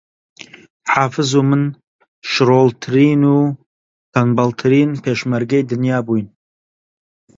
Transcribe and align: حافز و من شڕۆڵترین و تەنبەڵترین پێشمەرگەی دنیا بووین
حافز 0.93 1.29
و 1.39 1.41
من 1.49 1.63
شڕۆڵترین 2.31 3.21
و 3.35 3.37
تەنبەڵترین 4.13 4.89
پێشمەرگەی 5.03 5.67
دنیا 5.71 5.97
بووین 6.05 6.27